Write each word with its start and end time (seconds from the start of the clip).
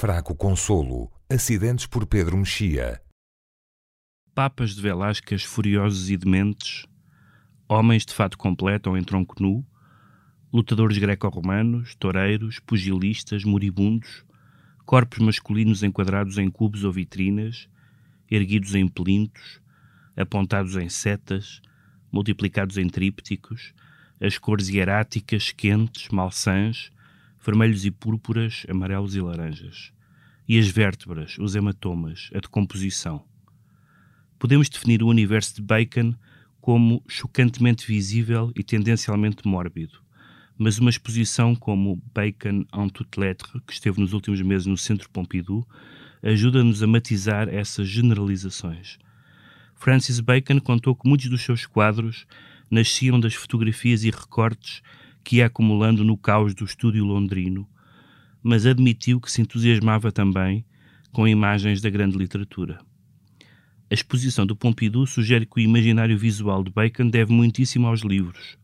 Fraco 0.00 0.32
Consolo. 0.32 1.10
Acidentes 1.28 1.84
por 1.84 2.06
Pedro 2.06 2.36
Mexia. 2.36 3.02
Papas 4.32 4.76
de 4.76 4.80
Velásquez 4.80 5.42
furiosos 5.42 6.08
e 6.08 6.16
dementes, 6.16 6.86
homens 7.68 8.06
de 8.06 8.14
fato 8.14 8.38
completo 8.38 8.90
ou 8.90 8.96
em 8.96 9.02
tronco 9.02 9.34
nu, 9.42 9.66
lutadores 10.52 10.98
greco-romanos, 10.98 11.96
toureiros, 11.96 12.60
pugilistas, 12.60 13.42
moribundos, 13.42 14.24
corpos 14.86 15.18
masculinos 15.18 15.82
enquadrados 15.82 16.38
em 16.38 16.48
cubos 16.48 16.84
ou 16.84 16.92
vitrinas, 16.92 17.68
erguidos 18.30 18.76
em 18.76 18.86
plintos, 18.86 19.60
apontados 20.16 20.76
em 20.76 20.88
setas, 20.88 21.60
multiplicados 22.12 22.78
em 22.78 22.88
trípticos, 22.88 23.74
as 24.20 24.38
cores 24.38 24.68
hieráticas, 24.68 25.50
quentes, 25.50 26.08
malsãs, 26.10 26.92
vermelhos 27.48 27.86
e 27.86 27.90
púrpuras, 27.90 28.66
amarelos 28.68 29.16
e 29.16 29.20
laranjas. 29.22 29.90
E 30.46 30.58
as 30.58 30.68
vértebras, 30.68 31.38
os 31.38 31.56
hematomas, 31.56 32.28
a 32.34 32.40
decomposição. 32.40 33.24
Podemos 34.38 34.68
definir 34.68 35.02
o 35.02 35.08
universo 35.08 35.54
de 35.54 35.62
Bacon 35.62 36.14
como 36.60 37.02
chocantemente 37.08 37.86
visível 37.86 38.52
e 38.54 38.62
tendencialmente 38.62 39.48
mórbido, 39.48 39.98
mas 40.58 40.78
uma 40.78 40.90
exposição 40.90 41.54
como 41.54 42.02
Bacon 42.14 42.66
en 42.74 42.88
toute 42.90 43.18
lettre, 43.18 43.60
que 43.66 43.72
esteve 43.72 43.98
nos 43.98 44.12
últimos 44.12 44.42
meses 44.42 44.66
no 44.66 44.76
Centro 44.76 45.08
Pompidou, 45.08 45.66
ajuda-nos 46.22 46.82
a 46.82 46.86
matizar 46.86 47.48
essas 47.48 47.88
generalizações. 47.88 48.98
Francis 49.74 50.20
Bacon 50.20 50.60
contou 50.60 50.94
que 50.94 51.08
muitos 51.08 51.30
dos 51.30 51.40
seus 51.40 51.64
quadros 51.64 52.26
nasciam 52.70 53.18
das 53.18 53.34
fotografias 53.34 54.04
e 54.04 54.10
recortes 54.10 54.82
que 55.28 55.36
ia 55.36 55.46
acumulando 55.46 56.02
no 56.02 56.16
caos 56.16 56.54
do 56.54 56.64
estúdio 56.64 57.04
londrino, 57.04 57.68
mas 58.42 58.64
admitiu 58.64 59.20
que 59.20 59.30
se 59.30 59.42
entusiasmava 59.42 60.10
também 60.10 60.64
com 61.12 61.28
imagens 61.28 61.82
da 61.82 61.90
grande 61.90 62.16
literatura. 62.16 62.78
A 63.90 63.94
exposição 63.94 64.46
do 64.46 64.56
Pompidou 64.56 65.06
sugere 65.06 65.44
que 65.44 65.58
o 65.58 65.60
imaginário 65.60 66.16
visual 66.16 66.64
de 66.64 66.70
Bacon 66.70 67.10
deve 67.10 67.30
muitíssimo 67.30 67.86
aos 67.86 68.00
livros, 68.00 68.56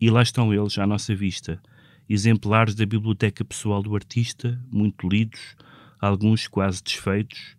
e 0.00 0.08
lá 0.08 0.22
estão 0.22 0.54
eles 0.54 0.78
à 0.78 0.86
nossa 0.86 1.14
vista, 1.14 1.60
exemplares 2.08 2.74
da 2.74 2.86
biblioteca 2.86 3.44
pessoal 3.44 3.82
do 3.82 3.94
artista, 3.94 4.58
muito 4.72 5.06
lidos, 5.06 5.54
alguns 6.00 6.48
quase 6.48 6.82
desfeitos, 6.82 7.58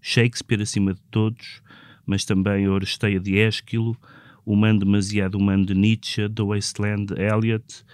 Shakespeare 0.00 0.62
acima 0.62 0.94
de 0.94 1.02
todos, 1.10 1.60
mas 2.06 2.24
também 2.24 2.66
a 2.66 2.70
Oresteia 2.70 3.18
de 3.18 3.36
Ésquilo, 3.36 3.98
o 4.46 4.54
Man 4.54 4.78
Demasiado 4.78 5.36
Humano 5.36 5.66
de 5.66 5.74
Nietzsche, 5.74 6.28
The 6.28 6.42
Wasteland 6.42 7.12
de 7.12 7.20
Eliot, 7.20 7.84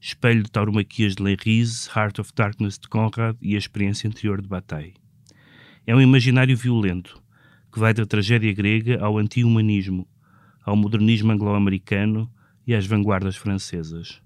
Espelho 0.00 0.42
de 0.42 0.50
Tauromaquias 0.50 1.14
de 1.14 1.22
Leiris, 1.22 1.88
Heart 1.94 2.18
of 2.18 2.32
Darkness 2.34 2.80
de 2.80 2.88
Conrad 2.88 3.36
e 3.40 3.54
A 3.54 3.58
Experiência 3.58 4.08
Interior 4.08 4.42
de 4.42 4.48
Bataille. 4.48 4.94
É 5.86 5.94
um 5.94 6.00
imaginário 6.00 6.56
violento, 6.56 7.22
que 7.72 7.78
vai 7.78 7.94
da 7.94 8.04
tragédia 8.04 8.52
grega 8.52 9.00
ao 9.00 9.18
anti-humanismo, 9.18 10.08
ao 10.64 10.74
modernismo 10.74 11.30
anglo-americano 11.30 12.28
e 12.66 12.74
às 12.74 12.86
vanguardas 12.86 13.36
francesas. 13.36 14.20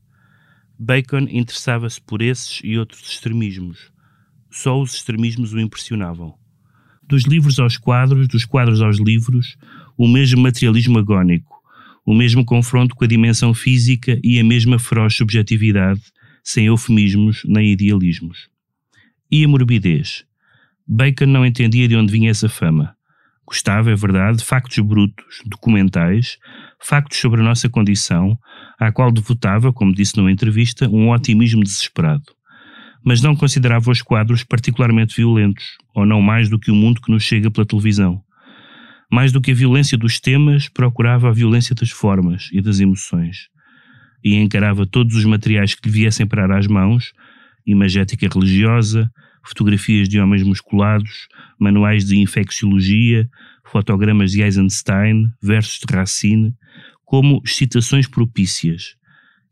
Bacon 0.78 1.26
interessava-se 1.28 2.00
por 2.00 2.22
esses 2.22 2.62
e 2.64 2.78
outros 2.78 3.02
extremismos. 3.02 3.92
Só 4.50 4.80
os 4.80 4.94
extremismos 4.94 5.52
o 5.52 5.60
impressionavam. 5.60 6.34
Dos 7.02 7.24
livros 7.24 7.58
aos 7.58 7.76
quadros, 7.76 8.26
dos 8.26 8.46
quadros 8.46 8.80
aos 8.80 8.98
livros, 8.98 9.58
o 9.98 10.08
mesmo 10.08 10.42
materialismo 10.42 10.98
agónico, 10.98 11.62
o 12.04 12.14
mesmo 12.14 12.44
confronto 12.44 12.94
com 12.94 13.04
a 13.04 13.08
dimensão 13.08 13.54
física 13.54 14.18
e 14.22 14.38
a 14.38 14.44
mesma 14.44 14.78
feroz 14.78 15.14
subjetividade, 15.14 16.02
sem 16.42 16.66
eufemismos 16.66 17.42
nem 17.46 17.72
idealismos. 17.72 18.48
E 19.30 19.44
a 19.44 19.48
morbidez? 19.48 20.24
Bacon 20.86 21.26
não 21.26 21.46
entendia 21.46 21.88
de 21.88 21.96
onde 21.96 22.12
vinha 22.12 22.30
essa 22.30 22.48
fama. 22.48 22.94
Gostava, 23.46 23.90
é 23.90 23.94
verdade, 23.94 24.38
de 24.38 24.44
factos 24.44 24.78
brutos, 24.78 25.42
documentais, 25.46 26.38
factos 26.80 27.18
sobre 27.18 27.40
a 27.40 27.44
nossa 27.44 27.68
condição, 27.68 28.38
à 28.78 28.90
qual 28.90 29.10
devotava, 29.12 29.72
como 29.72 29.94
disse 29.94 30.16
numa 30.16 30.32
entrevista, 30.32 30.88
um 30.88 31.10
otimismo 31.10 31.62
desesperado. 31.62 32.24
Mas 33.04 33.20
não 33.20 33.36
considerava 33.36 33.90
os 33.90 34.00
quadros 34.00 34.42
particularmente 34.42 35.14
violentos, 35.14 35.76
ou 35.94 36.06
não 36.06 36.22
mais 36.22 36.48
do 36.48 36.58
que 36.58 36.70
o 36.70 36.74
mundo 36.74 37.02
que 37.02 37.12
nos 37.12 37.22
chega 37.22 37.50
pela 37.50 37.66
televisão. 37.66 38.23
Mais 39.14 39.30
do 39.30 39.40
que 39.40 39.52
a 39.52 39.54
violência 39.54 39.96
dos 39.96 40.18
temas, 40.18 40.68
procurava 40.68 41.28
a 41.28 41.32
violência 41.32 41.72
das 41.72 41.90
formas 41.90 42.48
e 42.52 42.60
das 42.60 42.80
emoções. 42.80 43.48
E 44.24 44.34
encarava 44.34 44.84
todos 44.84 45.14
os 45.14 45.24
materiais 45.24 45.72
que 45.72 45.88
lhe 45.88 45.94
viessem 45.94 46.26
parar 46.26 46.50
às 46.50 46.66
mãos 46.66 47.12
imagética 47.64 48.28
religiosa, 48.28 49.08
fotografias 49.46 50.08
de 50.08 50.18
homens 50.18 50.42
musculados, 50.42 51.28
manuais 51.60 52.04
de 52.04 52.18
infecciologia, 52.18 53.30
fotogramas 53.62 54.32
de 54.32 54.42
Eisenstein, 54.42 55.28
versos 55.40 55.78
de 55.78 55.94
Racine, 55.94 56.52
como 57.04 57.40
citações 57.46 58.08
propícias, 58.08 58.96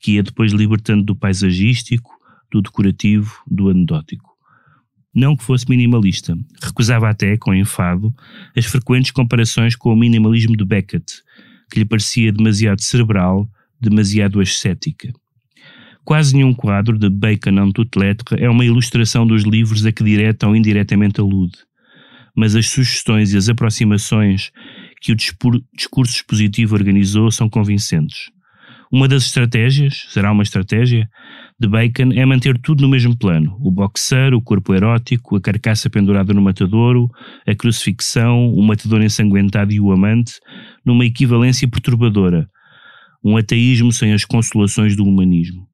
que 0.00 0.14
ia 0.14 0.24
depois 0.24 0.50
libertando 0.50 1.04
do 1.04 1.14
paisagístico, 1.14 2.10
do 2.50 2.60
decorativo, 2.60 3.32
do 3.46 3.68
anedótico. 3.68 4.31
Não 5.14 5.36
que 5.36 5.44
fosse 5.44 5.68
minimalista, 5.68 6.34
recusava 6.62 7.10
até, 7.10 7.36
com 7.36 7.54
enfado, 7.54 8.14
as 8.56 8.64
frequentes 8.64 9.10
comparações 9.10 9.76
com 9.76 9.92
o 9.92 9.96
minimalismo 9.96 10.56
de 10.56 10.64
Beckett, 10.64 11.22
que 11.70 11.78
lhe 11.78 11.84
parecia 11.84 12.32
demasiado 12.32 12.80
cerebral, 12.80 13.48
demasiado 13.80 14.40
ascética. 14.40 15.12
Quase 16.04 16.34
nenhum 16.34 16.54
quadro 16.54 16.98
de 16.98 17.08
Bacon 17.08 17.58
en 17.58 17.70
toute 17.72 17.98
lettre 17.98 18.42
é 18.42 18.48
uma 18.48 18.64
ilustração 18.64 19.26
dos 19.26 19.44
livros 19.44 19.84
a 19.86 19.92
que 19.92 20.02
direta 20.02 20.48
ou 20.48 20.56
indiretamente 20.56 21.20
alude, 21.20 21.58
mas 22.34 22.56
as 22.56 22.68
sugestões 22.70 23.32
e 23.32 23.36
as 23.36 23.48
aproximações 23.48 24.50
que 25.00 25.12
o 25.12 25.16
discurso 25.16 26.16
expositivo 26.16 26.74
organizou 26.74 27.30
são 27.30 27.48
convincentes. 27.48 28.30
Uma 28.92 29.08
das 29.08 29.24
estratégias, 29.24 30.04
será 30.10 30.30
uma 30.30 30.42
estratégia, 30.42 31.08
de 31.58 31.66
Bacon 31.66 32.10
é 32.12 32.26
manter 32.26 32.58
tudo 32.58 32.82
no 32.82 32.90
mesmo 32.90 33.16
plano: 33.16 33.56
o 33.62 33.70
boxer, 33.70 34.34
o 34.34 34.42
corpo 34.42 34.74
erótico, 34.74 35.34
a 35.34 35.40
carcaça 35.40 35.88
pendurada 35.88 36.34
no 36.34 36.42
matadouro, 36.42 37.08
a 37.46 37.54
crucifixão, 37.54 38.52
o 38.52 38.62
matador 38.62 39.00
ensanguentado 39.00 39.72
e 39.72 39.80
o 39.80 39.90
amante, 39.92 40.34
numa 40.84 41.06
equivalência 41.06 41.66
perturbadora, 41.66 42.46
um 43.24 43.34
ateísmo 43.34 43.90
sem 43.92 44.12
as 44.12 44.26
consolações 44.26 44.94
do 44.94 45.04
humanismo. 45.04 45.66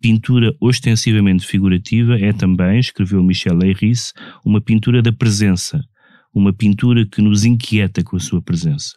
Pintura 0.00 0.54
ostensivamente 0.58 1.44
figurativa 1.44 2.18
é 2.18 2.32
também, 2.32 2.78
escreveu 2.78 3.22
Michel 3.22 3.56
Leiris, 3.56 4.14
uma 4.42 4.60
pintura 4.60 5.02
da 5.02 5.12
presença, 5.12 5.82
uma 6.34 6.52
pintura 6.52 7.04
que 7.04 7.20
nos 7.20 7.44
inquieta 7.44 8.02
com 8.02 8.16
a 8.16 8.20
sua 8.20 8.40
presença. 8.40 8.94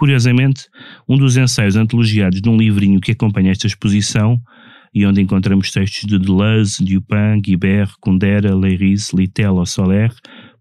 Curiosamente, 0.00 0.66
um 1.06 1.18
dos 1.18 1.36
ensaios 1.36 1.76
antologiados 1.76 2.40
num 2.40 2.56
livrinho 2.56 3.02
que 3.02 3.12
acompanha 3.12 3.50
esta 3.50 3.66
exposição, 3.66 4.40
e 4.94 5.04
onde 5.04 5.20
encontramos 5.20 5.70
textos 5.70 6.08
de 6.08 6.18
Deleuze, 6.18 6.82
Dupin, 6.82 7.38
Guibert, 7.38 7.92
Kundera, 8.00 8.56
Leiris, 8.56 9.12
Littell 9.12 9.56
ou 9.56 9.66
Soler, 9.66 10.10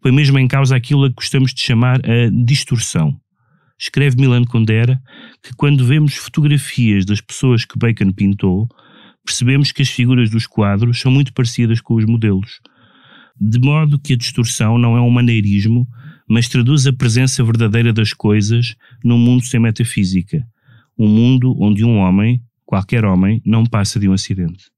põe 0.01 0.11
mesmo 0.11 0.37
em 0.37 0.45
causa 0.45 0.75
aquilo 0.75 1.05
a 1.05 1.07
que 1.07 1.15
gostamos 1.15 1.53
de 1.53 1.61
chamar 1.61 2.01
a 2.03 2.29
distorção. 2.43 3.17
Escreve 3.79 4.17
Milan 4.19 4.43
Kundera 4.43 5.01
que 5.41 5.55
quando 5.55 5.85
vemos 5.85 6.15
fotografias 6.15 7.05
das 7.05 7.21
pessoas 7.21 7.63
que 7.63 7.79
Bacon 7.79 8.11
pintou, 8.11 8.67
percebemos 9.25 9.71
que 9.71 9.81
as 9.81 9.89
figuras 9.89 10.29
dos 10.29 10.45
quadros 10.45 10.99
são 10.99 11.09
muito 11.09 11.31
parecidas 11.31 11.79
com 11.79 11.95
os 11.95 12.03
modelos. 12.03 12.59
De 13.39 13.57
modo 13.57 13.97
que 13.97 14.11
a 14.11 14.17
distorção 14.17 14.77
não 14.77 14.97
é 14.97 14.99
um 14.99 15.09
maneirismo, 15.09 15.87
mas 16.29 16.47
traduz 16.47 16.85
a 16.85 16.93
presença 16.93 17.43
verdadeira 17.43 17.91
das 17.91 18.13
coisas 18.13 18.75
num 19.03 19.17
mundo 19.17 19.43
sem 19.43 19.59
metafísica, 19.59 20.47
um 20.97 21.07
mundo 21.07 21.55
onde 21.59 21.83
um 21.83 21.97
homem, 21.97 22.41
qualquer 22.65 23.03
homem, 23.03 23.41
não 23.43 23.65
passa 23.65 23.99
de 23.99 24.07
um 24.07 24.13
acidente. 24.13 24.69